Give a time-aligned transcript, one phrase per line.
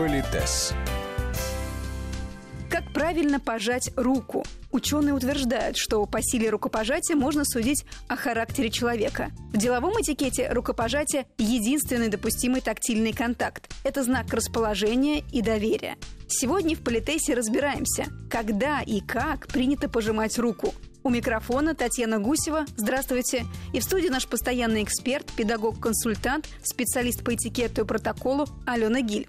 [0.00, 0.72] Политес.
[2.70, 4.46] Как правильно пожать руку?
[4.72, 9.30] Ученые утверждают, что по силе рукопожатия можно судить о характере человека.
[9.52, 13.70] В деловом этикете рукопожатие– единственный допустимый тактильный контакт.
[13.84, 15.98] Это знак расположения и доверия.
[16.28, 20.72] Сегодня в Политесе разбираемся, когда и как принято пожимать руку.
[21.02, 22.64] У микрофона Татьяна Гусева.
[22.74, 23.44] Здравствуйте.
[23.74, 29.28] И в студии наш постоянный эксперт, педагог-консультант, специалист по этикету и протоколу Алена Гиль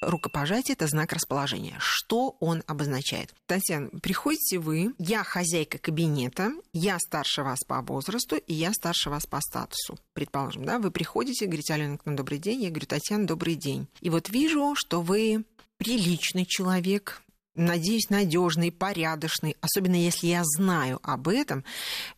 [0.00, 1.76] рукопожатие– это знак расположения.
[1.78, 3.34] Что он обозначает?
[3.46, 9.26] Татьяна, приходите вы, я хозяйка кабинета, я старше вас по возрасту, и я старше вас
[9.26, 9.98] по статусу.
[10.12, 12.62] Предположим, да, вы приходите, говорите, Алена, добрый день.
[12.62, 13.88] Я говорю, Татьяна, добрый день.
[14.00, 15.44] И вот вижу, что вы
[15.78, 17.22] приличный человек,
[17.58, 21.64] надеюсь, надежный, порядочный, особенно если я знаю об этом.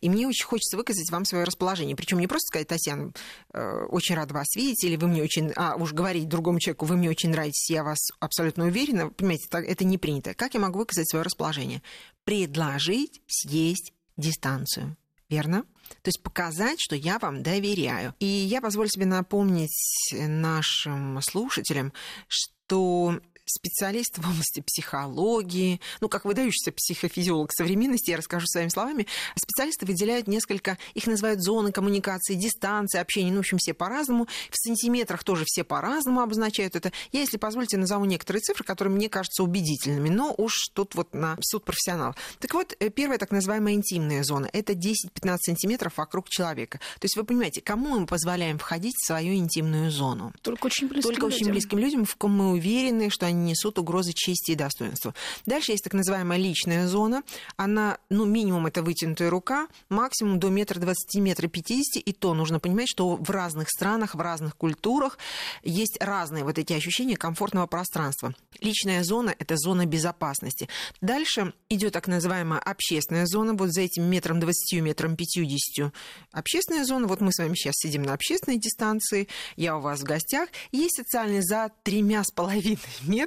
[0.01, 1.95] И мне очень хочется выказать вам свое расположение.
[1.95, 3.11] Причем не просто сказать, Татьяна,
[3.53, 6.97] э, очень рада вас видеть, или вы мне очень, а уж говорить другому человеку, вы
[6.97, 9.09] мне очень нравитесь, я вас абсолютно уверена.
[9.09, 10.33] Понимаете, это не принято.
[10.33, 11.81] Как я могу выказать свое расположение?
[12.23, 14.95] Предложить съесть дистанцию.
[15.29, 15.63] Верно?
[16.01, 18.13] То есть показать, что я вам доверяю.
[18.19, 21.93] И я позволю себе напомнить нашим слушателям,
[22.27, 29.85] что специалист в области психологии, ну, как выдающийся психофизиолог современности, я расскажу своими словами, специалисты
[29.85, 34.27] выделяют несколько, их называют зоны коммуникации, дистанции, общения, ну, в общем, все по-разному.
[34.49, 36.91] В сантиметрах тоже все по-разному обозначают это.
[37.11, 41.37] Я, если позволите, назову некоторые цифры, которые мне кажутся убедительными, но уж тут вот на
[41.41, 42.15] суд профессионалов.
[42.39, 46.79] Так вот, э, первая так называемая интимная зона– это 10-15 сантиметров вокруг человека.
[46.99, 50.33] То есть вы понимаете, кому мы позволяем входить в свою интимную зону?
[50.41, 51.35] Только очень близким Только людям.
[51.35, 55.13] очень близким людям, в ком мы уверены, что несут угрозы чести и достоинству.
[55.45, 57.23] Дальше есть так называемая личная зона.
[57.57, 61.99] Она, ну, минимум это вытянутая рука, максимум до метра двадцати, метра пятидесяти.
[61.99, 65.17] И то нужно понимать, что в разных странах, в разных культурах
[65.63, 68.33] есть разные вот эти ощущения комфортного пространства.
[68.59, 70.69] Личная зона– это зона безопасности.
[71.01, 75.93] Дальше идет так называемая общественная зона, вот за этим метром двадцатью, метром пятьюдесятью.
[76.31, 80.03] Общественная зона, вот мы с вами сейчас сидим на общественной дистанции, я у вас в
[80.03, 80.49] гостях.
[80.71, 83.20] Есть социальный за тремя с половиной метрами,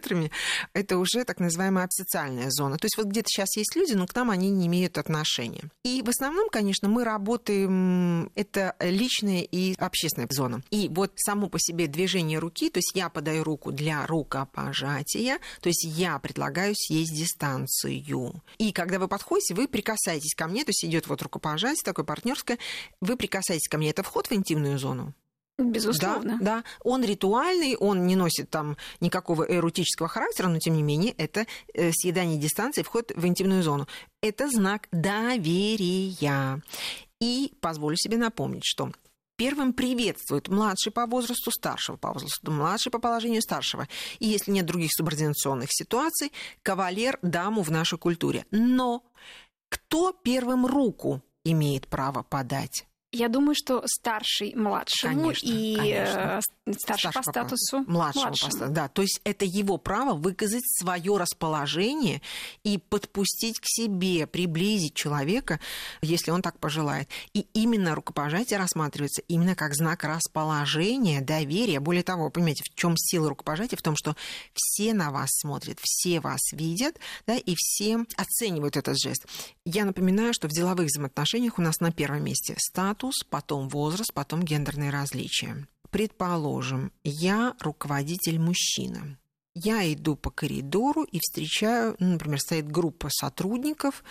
[0.73, 2.77] это уже так называемая абсоциальная зона.
[2.79, 5.65] То есть вот где-то сейчас есть люди, но к нам они не имеют отношения.
[5.85, 10.63] И в основном, конечно, мы работаем, это личная и общественная зона.
[10.71, 15.69] И вот само по себе движение руки, то есть я подаю руку для рукопожатия, то
[15.69, 18.43] есть я предлагаю съесть дистанцию.
[18.59, 22.59] И когда вы подходите, вы прикасаетесь ко мне, то есть идет вот рукопожатие такое партнерское,
[23.01, 25.15] вы прикасаетесь ко мне, это вход в интимную зону?
[25.57, 26.39] Безусловно.
[26.41, 31.13] Да, да, он ритуальный, он не носит там никакого эротического характера, но тем не менее
[31.13, 33.87] это э, съедание дистанции, вход в интимную зону.
[34.21, 36.61] Это знак доверия.
[37.21, 38.91] И позволю себе напомнить, что
[39.37, 43.89] Первым приветствует младший по возрасту, старшего по возрасту, младший по положению старшего.
[44.21, 46.31] И если нет других субординационных ситуаций,
[46.63, 48.47] кавалер даму в нашей культуре.
[48.53, 49.03] Но
[49.69, 52.87] кто первым руку имеет право подать?
[53.15, 56.41] Я думаю, что старший младшему Конечно, и конечно.
[56.67, 58.51] э, старший по статусу младшему, младшему.
[58.59, 58.67] по.
[58.69, 62.23] Да, то есть это его право выказать свое расположение
[62.65, 65.61] и подпустить к себе, приблизить человека,
[66.03, 67.09] если он так пожелает.
[67.35, 71.79] И именно рукопожатие рассматривается именно как знак расположения, доверия.
[71.79, 73.79] Более того, понимаете, в чем сила рукопожатия?
[73.79, 74.17] В том, что
[74.55, 76.99] все на вас смотрят, все вас видят,
[77.29, 79.25] да, и все оценивают этот жест.
[79.65, 84.43] Я напоминаю, что в деловых взаимоотношениях у нас на первом месте статус, потом возраст, потом
[84.43, 85.67] гендерные различия.
[85.91, 89.19] Предположим, я руководитель мужчина.
[89.55, 94.03] Я иду по коридору и встречаю, ну, например, стоит группа сотрудников,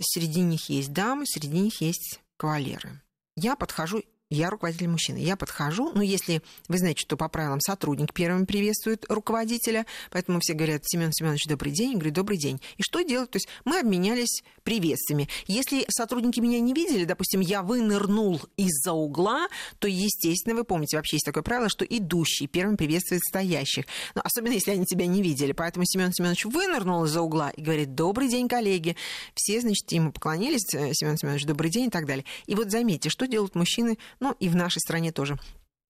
[0.00, 3.02] среди них есть дамы, среди них есть кавалеры.
[3.36, 5.18] Я подхожу я руководитель мужчины.
[5.18, 10.52] Я подхожу, ну, если вы знаете, что по правилам сотрудник первым приветствует руководителя, поэтому все
[10.52, 11.92] говорят, Семен Семенович, добрый день.
[11.92, 12.60] Я говорю, добрый день.
[12.76, 13.30] И что делать?
[13.30, 15.28] То есть мы обменялись приветствиями.
[15.46, 21.16] Если сотрудники меня не видели, допустим, я вынырнул из-за угла, то, естественно, вы помните, вообще
[21.16, 23.86] есть такое правило, что идущий первым приветствует стоящих.
[24.14, 25.52] Но особенно, если они тебя не видели.
[25.52, 28.94] Поэтому Семен Семенович вынырнул из-за угла и говорит, добрый день, коллеги.
[29.34, 32.26] Все, значит, ему поклонились, Семен Семенович, добрый день и так далее.
[32.46, 35.38] И вот заметьте, что делают мужчины ну и в нашей стране тоже.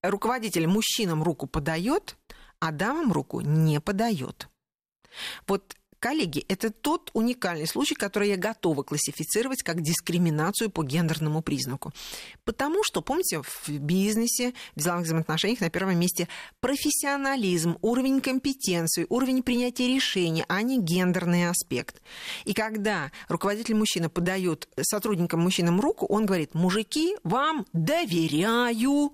[0.04, 2.18] Руководитель мужчинам руку подает,
[2.60, 4.50] а дамам руку не подает.
[5.48, 11.92] Вот Коллеги, это тот уникальный случай, который я готова классифицировать как дискриминацию по гендерному признаку.
[12.46, 16.28] Потому что, помните, в бизнесе, в деловых взаимоотношениях на первом месте
[16.60, 22.02] профессионализм, уровень компетенции, уровень принятия решений, а не гендерный аспект.
[22.46, 29.14] И когда руководитель мужчина подает сотрудникам мужчинам руку, он говорит, мужики, вам доверяю,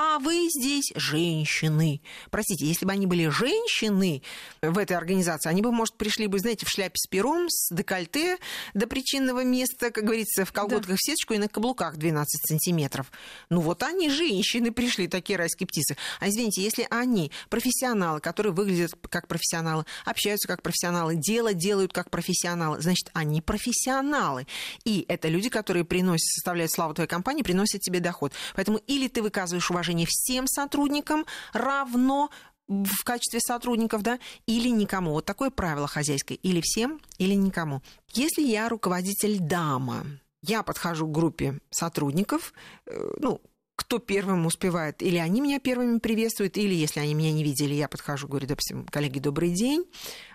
[0.00, 2.00] а вы здесь женщины.
[2.30, 4.22] Простите, если бы они были женщины
[4.62, 8.38] в этой организации, они бы, может, пришли бы, знаете, в шляпе с пером, с декольте
[8.74, 10.94] до причинного места, как говорится, в колготках да.
[10.94, 13.10] в сеточку и на каблуках 12 сантиметров.
[13.50, 15.96] Ну вот они, женщины, пришли, такие райские птицы.
[16.20, 22.08] А извините, если они профессионалы, которые выглядят как профессионалы, общаются как профессионалы, дело делают как
[22.08, 24.46] профессионалы, значит, они профессионалы.
[24.84, 28.32] И это люди, которые приносят, составляют славу твоей компании, приносят тебе доход.
[28.54, 32.30] Поэтому или ты выказываешь уважение всем сотрудникам равно,
[32.68, 35.12] в качестве сотрудников, да, или никому.
[35.12, 36.36] Вот такое правило хозяйское.
[36.42, 37.82] Или всем, или никому.
[38.12, 40.04] Если я руководитель дама,
[40.42, 42.52] я подхожу к группе сотрудников,
[42.86, 43.40] э, ну,
[43.74, 47.88] кто первым успевает, или они меня первыми приветствуют, или если они меня не видели, я
[47.88, 49.84] подхожу, говорю, допустим, коллеги, добрый день,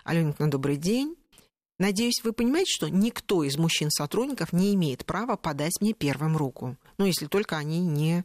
[0.02, 1.14] Аленка, добрый день.
[1.78, 6.76] Надеюсь, вы понимаете, что никто из мужчин-сотрудников не имеет права подать мне первым руку.
[6.98, 8.24] Ну, если только они не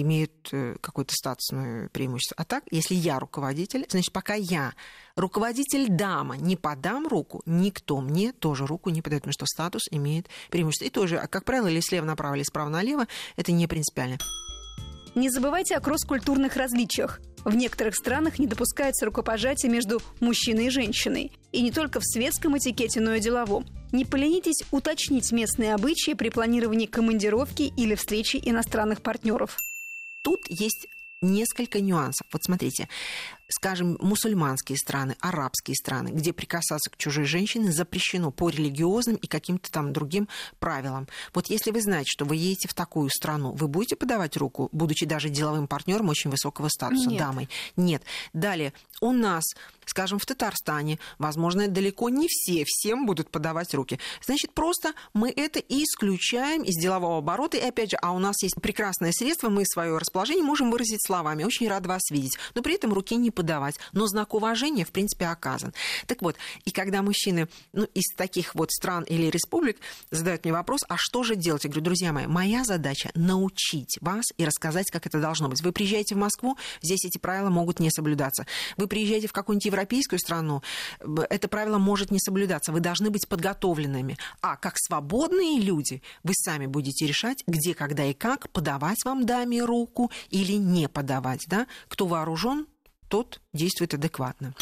[0.00, 2.36] имеют э, какое-то статусное преимущество.
[2.38, 4.74] А так, если я руководитель, значит, пока я
[5.16, 10.28] руководитель дама не подам руку, никто мне тоже руку не подает, потому что статус имеет
[10.50, 10.86] преимущество.
[10.86, 13.06] И тоже, как правило, или слева направо, или справа налево,
[13.36, 14.18] это не принципиально.
[15.14, 17.20] Не забывайте о кросс-культурных различиях.
[17.44, 21.32] В некоторых странах не допускается рукопожатие между мужчиной и женщиной.
[21.50, 23.66] И не только в светском этикете, но и деловом.
[23.90, 29.58] Не поленитесь уточнить местные обычаи при планировании командировки или встречи иностранных партнеров.
[30.22, 30.88] Тут есть
[31.20, 32.26] несколько нюансов.
[32.32, 32.88] Вот смотрите,
[33.52, 39.70] скажем, мусульманские страны, арабские страны, где прикасаться к чужой женщине запрещено по религиозным и каким-то
[39.70, 40.28] там другим
[40.58, 41.06] правилам.
[41.34, 45.06] Вот если вы знаете, что вы едете в такую страну, вы будете подавать руку, будучи
[45.06, 47.18] даже деловым партнером очень высокого статуса, Нет.
[47.18, 47.48] дамой?
[47.76, 48.02] Нет.
[48.32, 49.44] Далее, у нас,
[49.84, 53.98] скажем, в Татарстане, возможно, далеко не все всем будут подавать руки.
[54.24, 57.58] Значит, просто мы это исключаем из делового оборота.
[57.58, 61.44] И опять же, а у нас есть прекрасное средство, мы свое расположение можем выразить словами.
[61.44, 62.38] Очень рад вас видеть.
[62.54, 63.41] Но при этом руки не подавать.
[63.92, 65.72] Но знак уважения, в принципе, оказан.
[66.06, 69.78] Так вот, и когда мужчины ну, из таких вот стран или республик
[70.10, 71.64] задают мне вопрос, а что же делать?
[71.64, 75.62] Я говорю, друзья мои, моя задача научить вас и рассказать, как это должно быть.
[75.62, 78.46] Вы приезжаете в Москву, здесь эти правила могут не соблюдаться.
[78.76, 80.62] Вы приезжаете в какую-нибудь европейскую страну,
[81.30, 82.72] это правило может не соблюдаться.
[82.72, 84.16] Вы должны быть подготовленными.
[84.40, 89.64] А как свободные люди, вы сами будете решать, где, когда и как подавать вам даме
[89.64, 91.44] руку или не подавать.
[91.46, 91.66] Да?
[91.88, 92.66] Кто вооружен,
[93.12, 94.54] тот действует адекватно.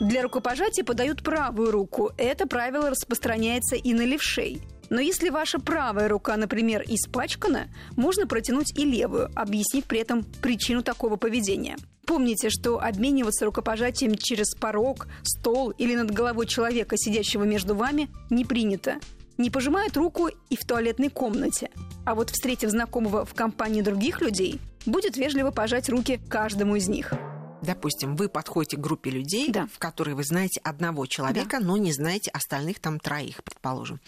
[0.00, 2.10] Для рукопожатия подают правую руку.
[2.18, 4.60] Это правило распространяется и на левшей.
[4.90, 10.82] Но если ваша правая рука, например, испачкана, можно протянуть и левую, объяснив при этом причину
[10.82, 11.76] такого поведения.
[12.04, 18.44] Помните, что обмениваться рукопожатием через порог, стол или над головой человека, сидящего между вами, не
[18.44, 18.96] принято.
[19.38, 21.70] Не пожимают руку и в туалетной комнате.
[22.04, 27.12] А вот встретив знакомого в компании других людей, будет вежливо пожать руки каждому из них.
[27.62, 29.66] Допустим, вы подходите к группе людей, Да.
[29.72, 34.00] в которой вы знаете одного человека, но не знаете остальных там троих, предположим.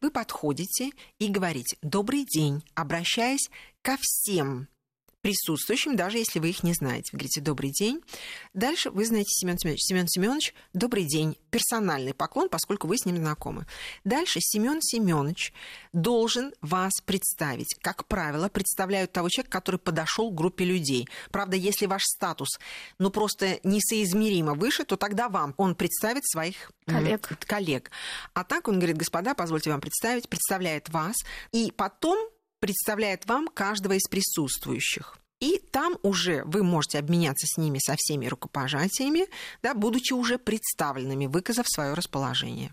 [0.00, 3.50] Вы подходите и говорите «добрый день», обращаясь
[3.82, 4.68] ко всем
[5.20, 7.10] присутствующим, даже если вы их не знаете.
[7.12, 8.00] Вы говорите «добрый день».
[8.54, 9.82] Дальше вы знаете Семен Семенович.
[9.82, 11.36] Семен Семенович, добрый день.
[11.50, 13.66] Персональный поклон, поскольку вы с ним знакомы.
[14.04, 15.52] Дальше Семен Семенович
[15.92, 17.74] должен вас представить.
[17.80, 21.08] Как правило, представляют того человека, который подошел к группе людей.
[21.30, 22.58] Правда, если ваш статус,
[22.98, 27.28] ну, просто несоизмеримо выше, то тогда вам он представит своих Коллег.
[27.46, 27.90] коллег.
[28.34, 31.16] А так он говорит, господа, позвольте вам представить, представляет вас,
[31.52, 32.18] и потом
[32.60, 35.18] представляет вам каждого из присутствующих.
[35.40, 39.26] И там уже вы можете обменяться с ними со всеми рукопожатиями,
[39.62, 42.72] да, будучи уже представленными, выказав свое расположение.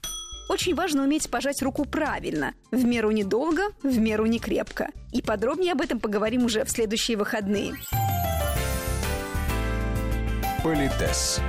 [0.49, 4.91] Очень важно уметь пожать руку правильно, в меру недолго, в меру не крепко.
[5.11, 7.73] И подробнее об этом поговорим уже в следующие выходные.
[10.63, 11.39] Политес.